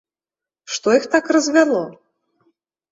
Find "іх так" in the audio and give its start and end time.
1.01-1.31